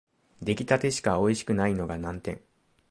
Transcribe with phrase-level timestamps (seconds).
[0.41, 2.41] 出来立てしかおいしくないのが難点